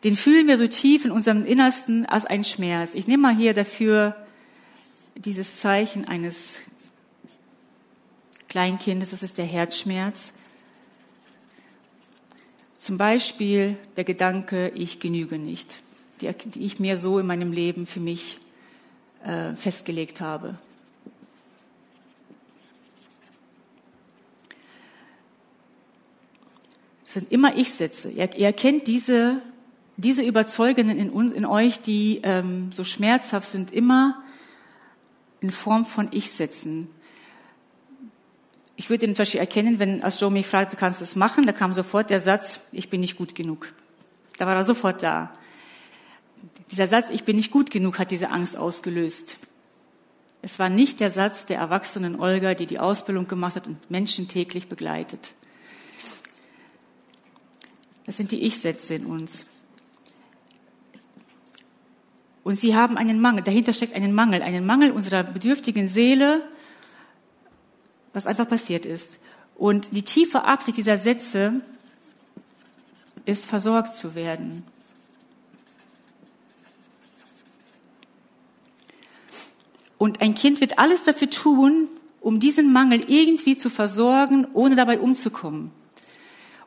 [0.03, 2.91] den fühlen wir so tief in unserem Innersten als ein Schmerz.
[2.95, 4.17] Ich nehme mal hier dafür
[5.15, 6.59] dieses Zeichen eines
[8.55, 10.33] Kleinkindes, das ist der Herzschmerz.
[12.79, 15.75] Zum Beispiel der Gedanke, ich genüge nicht,
[16.21, 18.39] die, die ich mir so in meinem Leben für mich
[19.25, 20.57] äh, festgelegt habe.
[27.03, 28.09] Das sind immer Ich-Sätze.
[28.13, 29.43] Ihr, ihr erkennt diese,
[29.97, 34.23] diese Überzeugungen in, in euch, die ähm, so schmerzhaft sind, immer
[35.41, 36.89] in Form von Ich-Sätzen.
[38.77, 41.47] Ich würde ihn zum Beispiel erkennen, wenn Astro mich fragte, kannst du es machen?
[41.47, 43.73] Da kam sofort der Satz, ich bin nicht gut genug.
[44.37, 45.33] Da war er sofort da.
[46.71, 49.39] Dieser Satz, ich bin nicht gut genug, hat diese Angst ausgelöst.
[50.43, 54.29] Es war nicht der Satz der erwachsenen Olga, die die Ausbildung gemacht hat und Menschen
[54.29, 55.33] täglich begleitet.
[58.07, 59.47] Das sind die Ich-Sätze in uns.
[62.43, 63.43] Und sie haben einen Mangel.
[63.43, 66.43] Dahinter steckt einen Mangel, einen Mangel unserer bedürftigen Seele,
[68.15, 69.19] was einfach passiert ist.
[69.57, 71.61] Und die tiefe Absicht dieser Sätze
[73.27, 74.65] ist, versorgt zu werden.
[79.99, 81.89] Und ein Kind wird alles dafür tun,
[82.21, 85.71] um diesen Mangel irgendwie zu versorgen, ohne dabei umzukommen.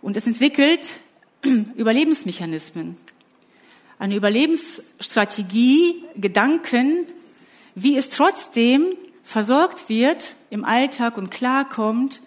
[0.02, 0.98] Und es entwickelt
[1.44, 2.98] Überlebensmechanismen.
[4.00, 7.06] Eine Überlebensstrategie, Gedanken,
[7.76, 8.96] wie es trotzdem
[9.28, 12.22] versorgt wird im Alltag und klarkommt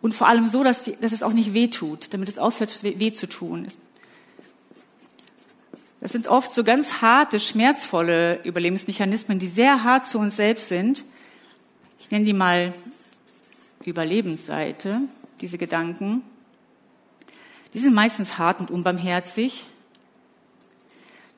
[0.00, 2.84] und vor allem so, dass, die, dass es auch nicht weh tut, damit es aufhört,
[2.84, 3.66] weh zu tun.
[6.00, 11.04] Das sind oft so ganz harte, schmerzvolle Überlebensmechanismen, die sehr hart zu uns selbst sind.
[11.98, 12.74] Ich nenne die mal
[13.84, 15.00] Überlebensseite,
[15.40, 16.22] diese Gedanken.
[17.74, 19.64] Die sind meistens hart und unbarmherzig.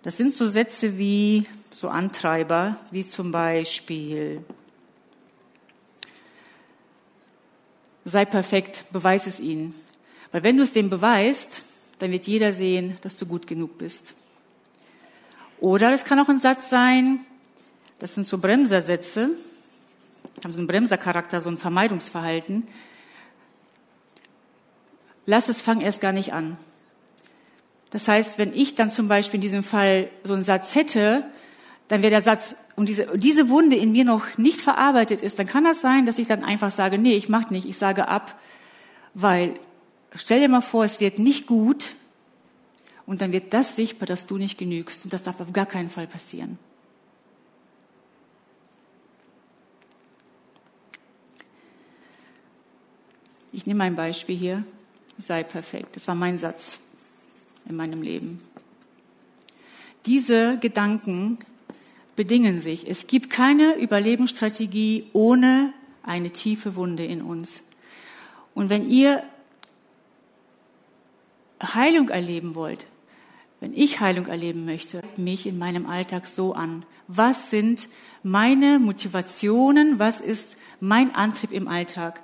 [0.02, 4.44] Das sind so Sätze wie, so Antreiber, wie zum Beispiel,
[8.04, 9.74] sei perfekt, beweis es ihnen.
[10.32, 11.62] Weil wenn du es dem beweist,
[11.98, 14.14] dann wird jeder sehen, dass du gut genug bist.
[15.60, 17.20] Oder es kann auch ein Satz sein,
[18.00, 19.30] das sind so Bremsersätze,
[20.42, 22.66] haben so einen Bremsercharakter, so ein Vermeidungsverhalten.
[25.24, 26.56] Lass es, fang erst gar nicht an.
[27.90, 31.24] Das heißt, wenn ich dann zum Beispiel in diesem Fall so einen Satz hätte,
[31.88, 35.46] dann wäre der Satz, und diese, diese Wunde in mir noch nicht verarbeitet ist, dann
[35.46, 38.38] kann das sein, dass ich dann einfach sage, nee, ich mach nicht, ich sage ab,
[39.14, 39.54] weil
[40.14, 41.92] stell dir mal vor, es wird nicht gut
[43.04, 45.90] und dann wird das sichtbar, dass du nicht genügst und das darf auf gar keinen
[45.90, 46.58] Fall passieren.
[53.54, 54.64] Ich nehme ein Beispiel hier.
[55.18, 55.94] Sei perfekt.
[55.94, 56.80] Das war mein Satz
[57.68, 58.40] in meinem Leben.
[60.06, 61.38] Diese Gedanken
[62.16, 62.88] bedingen sich.
[62.88, 65.72] Es gibt keine Überlebensstrategie ohne
[66.02, 67.62] eine tiefe Wunde in uns.
[68.54, 69.22] Und wenn ihr
[71.62, 72.86] Heilung erleben wollt,
[73.60, 76.84] wenn ich Heilung erleben möchte, mich in meinem Alltag so an.
[77.06, 77.88] Was sind
[78.24, 80.00] meine Motivationen?
[80.00, 82.20] Was ist mein Antrieb im Alltag?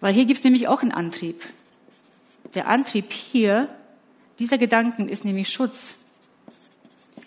[0.00, 1.44] Weil hier gibt es nämlich auch einen Antrieb.
[2.54, 3.68] Der Antrieb hier,
[4.40, 5.94] dieser Gedanken ist nämlich Schutz.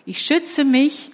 [0.06, 1.11] Ich schütze mich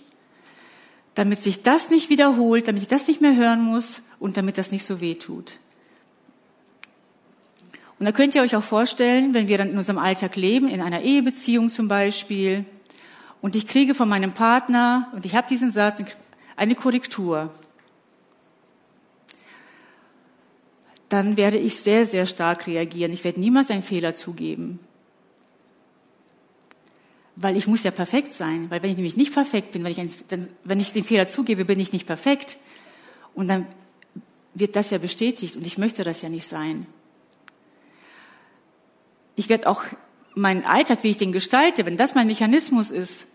[1.18, 4.72] damit sich das nicht wiederholt, damit ich das nicht mehr hören muss und damit das
[4.72, 5.54] nicht so weh tut.
[7.98, 10.80] Und da könnt ihr euch auch vorstellen, wenn wir dann in unserem Alltag leben, in
[10.80, 12.66] einer Ehebeziehung zum Beispiel,
[13.42, 16.04] und ich kriege von meinem Partner, und ich habe diesen Satz,
[16.56, 17.52] eine Korrektur,
[21.10, 23.14] dann werde ich sehr, sehr stark reagieren.
[23.14, 24.80] Ich werde niemals einen Fehler zugeben
[27.40, 28.70] weil ich muss ja perfekt sein.
[28.70, 31.30] Weil wenn ich nämlich nicht perfekt bin, wenn ich, ein, dann, wenn ich den Fehler
[31.30, 32.58] zugebe, bin ich nicht perfekt.
[33.34, 33.68] Und dann
[34.54, 36.88] wird das ja bestätigt und ich möchte das ja nicht sein.
[39.38, 39.84] ich werde auch
[40.36, 43.28] meinen Alltag, wie ich den gestalte, wenn das mein Mechanismus ist,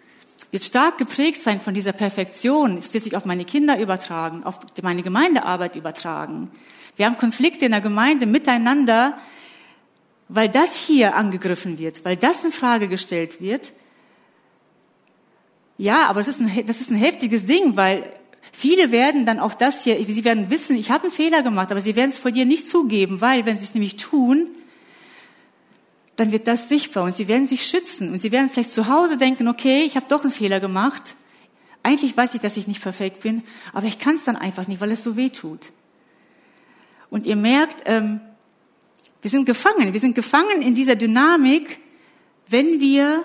[0.51, 2.77] wird stark geprägt sein von dieser Perfektion.
[2.77, 6.51] Es wird sich auf meine Kinder übertragen, auf meine Gemeindearbeit übertragen.
[6.97, 9.17] Wir haben Konflikte in der Gemeinde miteinander,
[10.29, 13.73] weil das hier angegriffen wird, weil das in Frage gestellt wird.
[15.83, 18.05] Ja, aber das ist ein, das ist ein heftiges Ding, weil
[18.53, 21.81] viele werden dann auch das hier, sie werden wissen, ich habe einen Fehler gemacht, aber
[21.81, 24.47] sie werden es vor dir nicht zugeben, weil wenn sie es nämlich tun,
[26.14, 29.16] dann wird das sichtbar und sie werden sich schützen und sie werden vielleicht zu Hause
[29.16, 31.16] denken, okay, ich habe doch einen Fehler gemacht.
[31.83, 33.42] Eigentlich weiß ich, dass ich nicht perfekt bin,
[33.73, 35.73] aber ich kann es dann einfach nicht, weil es so weh tut.
[37.11, 38.21] Und ihr merkt, ähm,
[39.21, 39.92] wir sind gefangen.
[39.92, 41.81] Wir sind gefangen in dieser Dynamik,
[42.47, 43.25] wenn wir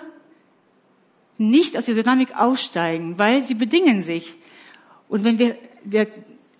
[1.38, 4.34] nicht aus der Dynamik aussteigen, weil sie bedingen sich.
[5.08, 6.08] Und wenn wir, der,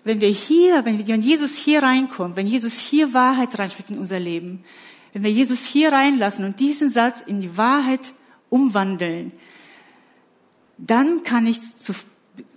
[0.03, 3.99] wenn wir hier, wenn, wir, wenn Jesus hier reinkommt, wenn Jesus hier Wahrheit reinspricht in
[3.99, 4.63] unser Leben,
[5.13, 8.13] wenn wir Jesus hier reinlassen und diesen Satz in die Wahrheit
[8.49, 9.31] umwandeln,
[10.77, 11.59] dann kann ich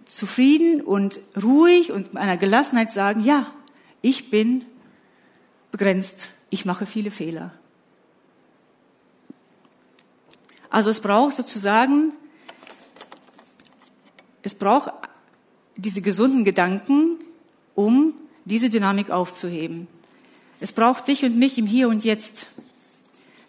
[0.04, 3.52] zufrieden und ruhig und mit einer Gelassenheit sagen, ja,
[4.00, 4.64] ich bin
[5.70, 7.52] begrenzt, ich mache viele Fehler.
[10.72, 12.14] Also es braucht sozusagen,
[14.42, 14.90] es braucht
[15.76, 17.18] diese gesunden Gedanken,
[17.74, 18.14] um
[18.46, 19.86] diese Dynamik aufzuheben.
[20.60, 22.46] Es braucht dich und mich im Hier und Jetzt.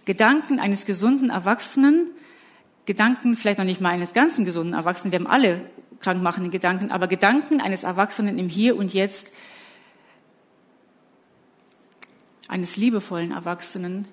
[0.04, 2.12] Gedanken eines gesunden Erwachsenen,
[2.86, 5.62] Gedanken vielleicht noch nicht mal eines ganzen gesunden Erwachsenen, wir haben alle
[6.02, 9.28] krankmachende Gedanken, aber Gedanken eines Erwachsenen im Hier und Jetzt,
[12.50, 14.10] eines liebevollen Erwachsenen,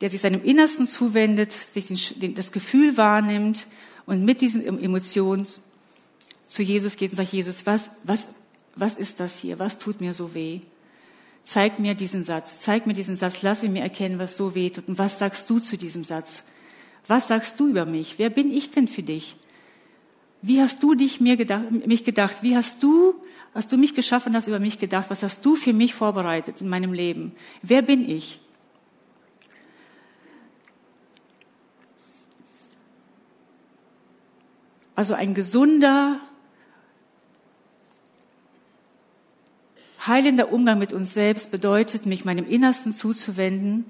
[0.00, 1.86] der sich seinem Innersten zuwendet, sich
[2.18, 3.66] den, das Gefühl wahrnimmt
[4.06, 5.46] und mit diesen Emotionen
[6.46, 8.28] zu Jesus geht und sagt, Jesus, was, was,
[8.74, 9.58] was ist das hier?
[9.58, 10.60] Was tut mir so weh?
[11.44, 14.70] Zeig mir diesen Satz, zeig mir diesen Satz, lass ihn mir erkennen, was so weh
[14.70, 14.88] tut.
[14.88, 16.42] Und was sagst du zu diesem Satz?
[17.06, 18.18] Was sagst du über mich?
[18.18, 19.36] Wer bin ich denn für dich?
[20.42, 22.42] Wie hast du dich mir gedacht, mich gedacht?
[22.42, 23.14] Wie hast du,
[23.54, 25.10] hast du mich geschaffen hast, über mich gedacht?
[25.10, 27.32] Was hast du für mich vorbereitet in meinem Leben?
[27.62, 28.40] Wer bin ich?
[34.98, 36.18] Also ein gesunder,
[40.04, 43.84] Heilender Umgang mit uns selbst bedeutet, mich meinem Innersten zuzuwenden,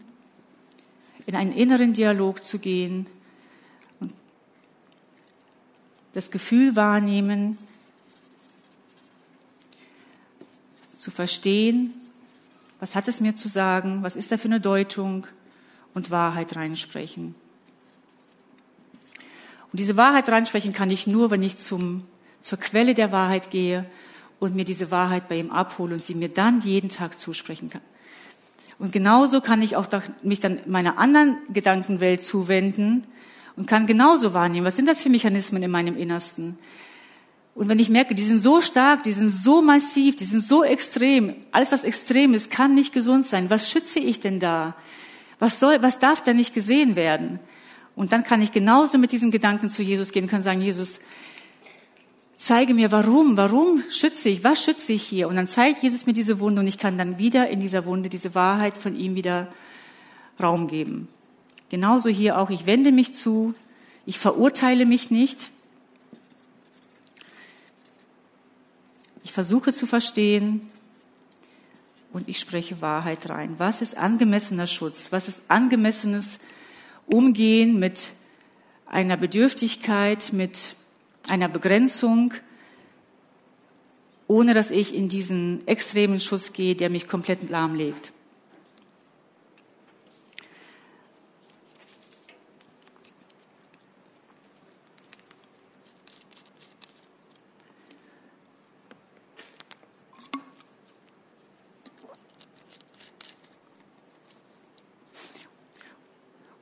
[1.24, 3.06] in einen inneren Dialog zu gehen,
[6.12, 7.56] das Gefühl wahrnehmen,
[10.98, 11.90] zu verstehen,
[12.80, 15.26] was hat es mir zu sagen, was ist da für eine Deutung
[15.94, 17.34] und Wahrheit reinsprechen.
[19.72, 22.04] Und diese Wahrheit reinsprechen kann ich nur, wenn ich zum,
[22.40, 23.84] zur Quelle der Wahrheit gehe
[24.38, 27.82] und mir diese Wahrheit bei ihm abhole und sie mir dann jeden Tag zusprechen kann.
[28.78, 29.86] Und genauso kann ich auch
[30.22, 33.06] mich dann meiner anderen Gedankenwelt zuwenden
[33.56, 36.56] und kann genauso wahrnehmen, was sind das für Mechanismen in meinem Innersten.
[37.56, 40.62] Und wenn ich merke, die sind so stark, die sind so massiv, die sind so
[40.62, 43.50] extrem, alles was extrem ist, kann nicht gesund sein.
[43.50, 44.76] Was schütze ich denn da?
[45.40, 47.40] Was soll, was darf da nicht gesehen werden?
[47.98, 51.00] Und dann kann ich genauso mit diesem Gedanken zu Jesus gehen kann sagen, Jesus,
[52.38, 55.26] zeige mir, warum, warum schütze ich, was schütze ich hier?
[55.26, 58.08] Und dann zeigt Jesus mir diese Wunde und ich kann dann wieder in dieser Wunde
[58.08, 59.52] diese Wahrheit von ihm wieder
[60.40, 61.08] Raum geben.
[61.70, 63.52] Genauso hier auch, ich wende mich zu,
[64.06, 65.50] ich verurteile mich nicht.
[69.24, 70.60] Ich versuche zu verstehen
[72.12, 73.56] und ich spreche Wahrheit rein.
[73.58, 75.10] Was ist angemessener Schutz?
[75.10, 76.38] Was ist angemessenes
[77.10, 78.08] Umgehen mit
[78.86, 80.74] einer Bedürftigkeit, mit
[81.28, 82.34] einer Begrenzung,
[84.26, 88.12] ohne dass ich in diesen extremen Schuss gehe, der mich komplett lahmlegt.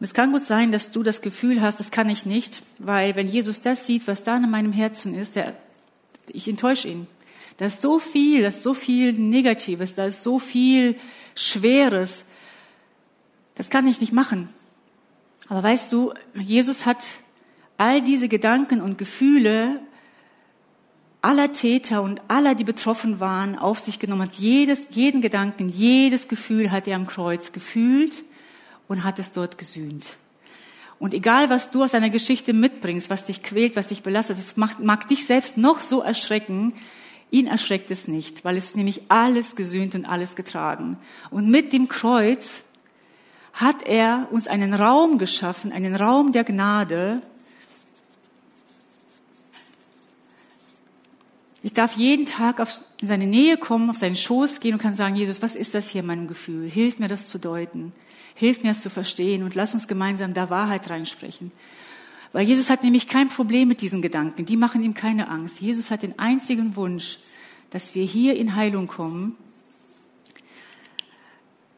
[0.07, 3.27] Es kann gut sein, dass du das Gefühl hast, das kann ich nicht, weil wenn
[3.27, 5.57] Jesus das sieht, was da in meinem Herzen ist, der,
[6.29, 7.09] ich enttäusche ihn.
[7.57, 10.95] Da ist so viel, da ist so viel Negatives, da ist so viel
[11.35, 12.25] Schweres.
[13.57, 14.49] Das kann ich nicht machen.
[15.49, 17.05] Aber weißt du, Jesus hat
[17.77, 19.81] all diese Gedanken und Gefühle
[21.21, 26.29] aller Täter und aller, die betroffen waren, auf sich genommen, hat jedes, jeden Gedanken, jedes
[26.29, 28.23] Gefühl hat er am Kreuz gefühlt
[28.89, 30.17] und hat es dort gesühnt.
[30.99, 34.57] Und egal, was du aus deiner Geschichte mitbringst, was dich quält, was dich belastet, das
[34.57, 36.73] mag, mag dich selbst noch so erschrecken.
[37.31, 40.97] Ihn erschreckt es nicht, weil es nämlich alles gesühnt und alles getragen.
[41.31, 42.63] Und mit dem Kreuz
[43.53, 47.21] hat er uns einen Raum geschaffen, einen Raum der Gnade.
[51.67, 54.95] Ich darf jeden Tag auf, in seine Nähe kommen, auf seinen Schoß gehen und kann
[54.95, 56.71] sagen, Jesus, was ist das hier in meinem Gefühl?
[56.71, 57.93] Hilf mir das zu deuten.
[58.37, 61.51] Hilf mir es zu verstehen und lass uns gemeinsam da Wahrheit reinsprechen.
[62.31, 64.45] Weil Jesus hat nämlich kein Problem mit diesen Gedanken.
[64.45, 65.61] Die machen ihm keine Angst.
[65.61, 67.19] Jesus hat den einzigen Wunsch,
[67.71, 69.37] dass wir hier in Heilung kommen,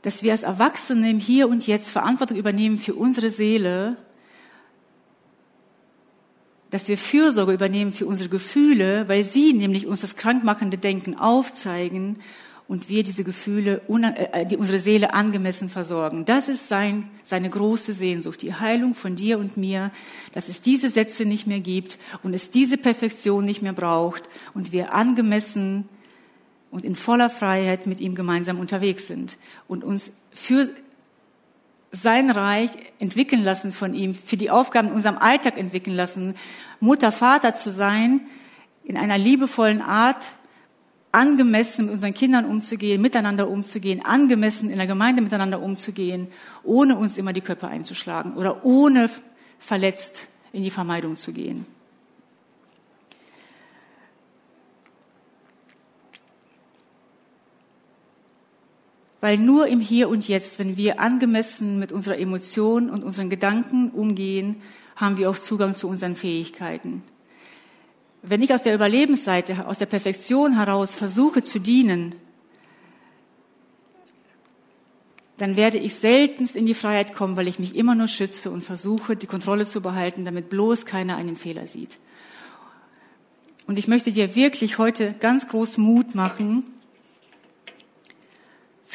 [0.02, 3.96] dass wir als Erwachsene im Hier und Jetzt Verantwortung übernehmen für unsere Seele,
[6.70, 12.16] dass wir Fürsorge übernehmen für unsere Gefühle, weil sie nämlich uns das krankmachende Denken aufzeigen
[12.68, 13.80] und wir diese Gefühle,
[14.32, 16.26] äh, die unsere Seele angemessen versorgen.
[16.26, 19.90] Das ist sein, seine große Sehnsucht, die Heilung von dir und mir,
[20.34, 24.70] dass es diese Sätze nicht mehr gibt und es diese Perfektion nicht mehr braucht und
[24.72, 25.88] wir angemessen
[26.70, 30.68] und in voller Freiheit mit ihm gemeinsam unterwegs sind und uns für
[31.90, 36.34] sein Reich entwickeln lassen von ihm, für die Aufgaben in unserem Alltag entwickeln lassen,
[36.80, 38.20] Mutter, Vater zu sein,
[38.84, 40.24] in einer liebevollen Art,
[41.10, 46.28] angemessen mit unseren Kindern umzugehen, miteinander umzugehen, angemessen in der Gemeinde miteinander umzugehen,
[46.62, 49.08] ohne uns immer die Köpfe einzuschlagen oder ohne
[49.58, 51.66] verletzt in die Vermeidung zu gehen.
[59.20, 63.90] Weil nur im Hier und Jetzt, wenn wir angemessen mit unserer Emotion und unseren Gedanken
[63.90, 64.56] umgehen,
[64.96, 67.02] haben wir auch Zugang zu unseren Fähigkeiten.
[68.22, 72.14] Wenn ich aus der Überlebensseite, aus der Perfektion heraus versuche zu dienen,
[75.38, 78.62] dann werde ich seltenst in die Freiheit kommen, weil ich mich immer nur schütze und
[78.62, 81.98] versuche, die Kontrolle zu behalten, damit bloß keiner einen Fehler sieht.
[83.68, 86.64] Und ich möchte dir wirklich heute ganz groß Mut machen,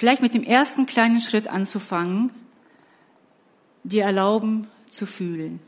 [0.04, 2.30] vielleicht mit dem ersten kleinen Schritt anzufangen,
[3.86, 5.62] dir erlauben zu fühlen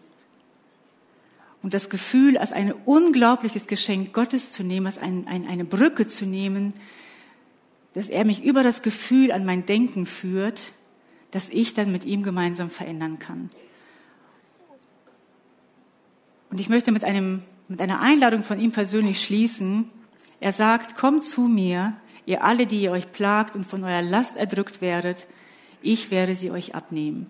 [1.63, 6.05] und das Gefühl als ein unglaubliches Geschenk Gottes zu nehmen, als ein, ein, eine Brücke
[6.05, 6.73] zu nehmen,
[7.93, 10.73] dass er mich über das Gefühl an mein Denken führt,
[11.31, 13.49] dass ich dann mit ihm gemeinsam verändern kann.
[16.49, 19.87] Und ich möchte mit, einem, mit einer Einladung von ihm persönlich schließen.
[20.41, 21.95] Er sagt, kommt zu mir,
[22.25, 25.27] ihr alle, die ihr euch plagt und von eurer Last erdrückt werdet,
[25.81, 27.27] ich werde sie euch abnehmen.